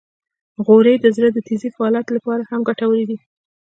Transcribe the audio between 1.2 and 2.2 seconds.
د تېزې فعالیت